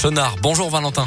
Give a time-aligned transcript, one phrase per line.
[0.00, 0.36] Chenard.
[0.40, 1.06] Bonjour Valentin.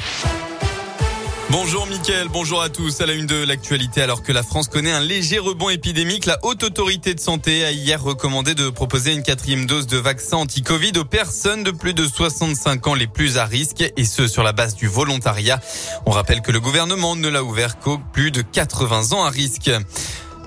[1.50, 3.02] Bonjour Mickaël, bonjour à tous.
[3.02, 6.38] À la une de l'actualité, alors que la France connaît un léger rebond épidémique, la
[6.44, 10.92] Haute Autorité de Santé a hier recommandé de proposer une quatrième dose de vaccin anti-Covid
[10.98, 14.52] aux personnes de plus de 65 ans les plus à risque, et ce sur la
[14.52, 15.60] base du volontariat.
[16.06, 19.72] On rappelle que le gouvernement ne l'a ouvert qu'aux plus de 80 ans à risque.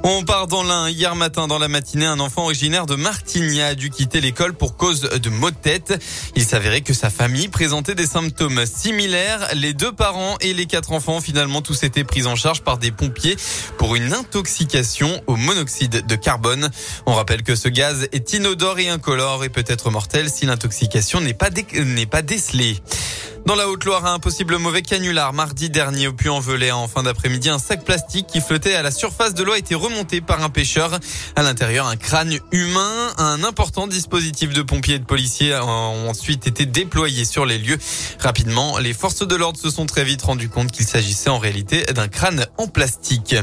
[0.03, 0.89] On part dans l'un.
[0.89, 4.77] Hier matin, dans la matinée, un enfant originaire de Martigny a dû quitter l'école pour
[4.77, 6.01] cause de maux de tête.
[6.37, 9.49] Il s'avérait que sa famille présentait des symptômes similaires.
[9.55, 12.93] Les deux parents et les quatre enfants finalement tous été pris en charge par des
[12.93, 13.37] pompiers
[13.79, 16.71] pour une intoxication au monoxyde de carbone.
[17.07, 21.21] On rappelle que ce gaz est inodore et incolore et peut être mortel si l'intoxication
[21.21, 22.81] n'est pas, n'est pas décelée.
[23.46, 26.73] Dans la Haute-Loire, un possible mauvais canular mardi dernier au Puy-en-Velay.
[26.73, 29.76] En fin d'après-midi, un sac plastique qui flottait à la surface de l'eau a été
[29.86, 30.99] remonté par un pêcheur.
[31.36, 33.12] À l'intérieur, un crâne humain.
[33.19, 37.78] Un important dispositif de pompiers et de policiers ont ensuite été déployés sur les lieux.
[38.19, 41.84] Rapidement, les forces de l'ordre se sont très vite rendu compte qu'il s'agissait en réalité
[41.95, 43.37] d'un crâne en plastique.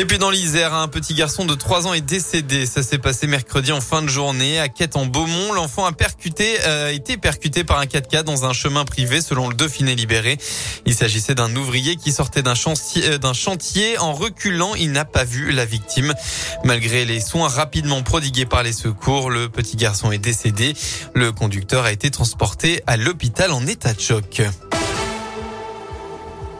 [0.00, 2.66] Et puis dans l'Isère, un petit garçon de 3 ans est décédé.
[2.66, 5.52] Ça s'est passé mercredi en fin de journée à Quête en Beaumont.
[5.52, 9.56] L'enfant a percuté, euh, été percuté par un 4x4 dans un chemin privé selon le
[9.56, 10.38] Dauphiné libéré.
[10.86, 13.98] Il s'agissait d'un ouvrier qui sortait d'un chantier, euh, d'un chantier.
[13.98, 16.14] En reculant, il n'a pas vu la victime.
[16.62, 20.74] Malgré les soins rapidement prodigués par les secours, le petit garçon est décédé.
[21.16, 24.42] Le conducteur a été transporté à l'hôpital en état de choc.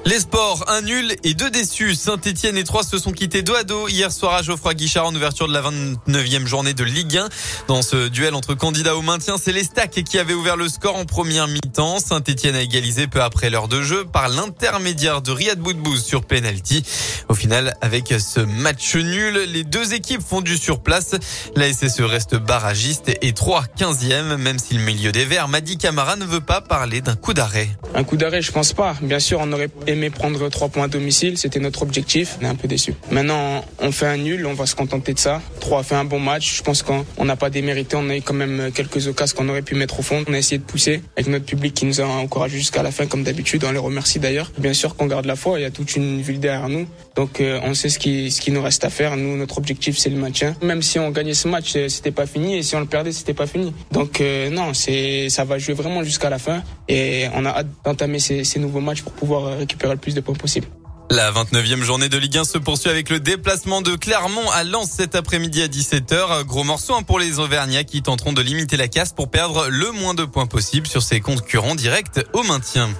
[0.09, 1.95] Les sports, un nul et deux déçus.
[1.95, 5.15] Saint-Etienne et Troyes se sont quittés dos à dos hier soir à Geoffroy Guichard en
[5.15, 7.29] ouverture de la 29e journée de Ligue 1.
[7.67, 10.97] Dans ce duel entre candidats au maintien, c'est les Stacks qui avaient ouvert le score
[10.97, 11.99] en première mi-temps.
[11.99, 16.85] Saint-Etienne a égalisé peu après l'heure de jeu par l'intermédiaire de Riyad Boudbouz sur penalty.
[17.29, 21.17] Au final, avec ce match nul, les deux équipes font du surplace.
[21.55, 26.17] La SSE reste barragiste et 3 15e, même si le milieu des Verts, Madi Camara
[26.17, 27.69] ne veut pas parler d'un coup d'arrêt.
[27.95, 28.97] Un coup d'arrêt, je pense pas.
[29.03, 32.39] Bien sûr, on aurait aimé prendre trois points à domicile, c'était notre objectif.
[32.41, 32.95] On est un peu déçu.
[33.11, 35.43] Maintenant, on fait un nul, on va se contenter de ça.
[35.61, 36.57] Trois a fait un bon match.
[36.57, 37.97] Je pense qu'on n'a pas démérité.
[37.97, 40.25] On a eu quand même quelques occasions qu'on aurait pu mettre au fond.
[40.29, 43.07] On a essayé de pousser avec notre public qui nous a encouragé jusqu'à la fin,
[43.07, 43.65] comme d'habitude.
[43.65, 44.51] On les remercie d'ailleurs.
[44.59, 45.59] Bien sûr qu'on garde la foi.
[45.59, 46.87] Il y a toute une ville derrière nous.
[47.17, 49.17] Donc, euh, on sait ce qui, ce qui nous reste à faire.
[49.17, 50.55] Nous, notre objectif, c'est le maintien.
[50.63, 52.57] Même si on gagnait ce match, euh, c'était pas fini.
[52.57, 53.73] Et si on le perdait, c'était pas fini.
[53.93, 56.63] Donc, euh, non, c'est, ça va jouer vraiment jusqu'à la fin.
[56.89, 60.21] Et on a hâte d'entamer ces, ces nouveaux matchs pour pouvoir récupérer le plus de
[60.21, 60.67] points possible.
[61.11, 64.91] La 29e journée de Ligue 1 se poursuit avec le déplacement de Clermont à Lens
[64.95, 66.45] cet après-midi à 17h.
[66.45, 69.91] Gros morceau hein, pour les Auvergnats qui tenteront de limiter la casse pour perdre le
[69.93, 72.91] moins de points possible sur ses concurrents directs au maintien.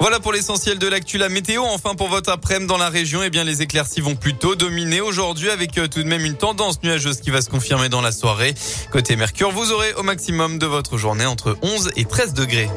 [0.00, 1.16] Voilà pour l'essentiel de l'actu.
[1.16, 5.00] La météo, enfin pour votre après-midi dans la région, eh les éclaircies vont plutôt dominer
[5.00, 8.12] aujourd'hui avec euh, tout de même une tendance nuageuse qui va se confirmer dans la
[8.12, 8.54] soirée.
[8.90, 12.68] Côté Mercure, vous aurez au maximum de votre journée entre 11 et 13 degrés.